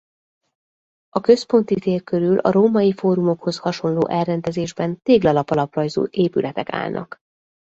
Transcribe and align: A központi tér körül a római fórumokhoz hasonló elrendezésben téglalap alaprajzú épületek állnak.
A 1.09 1.21
központi 1.21 1.75
tér 1.75 2.03
körül 2.03 2.37
a 2.37 2.51
római 2.51 2.93
fórumokhoz 2.93 3.57
hasonló 3.57 4.07
elrendezésben 4.07 5.01
téglalap 5.01 5.49
alaprajzú 5.51 6.05
épületek 6.09 6.71
állnak. 6.73 7.17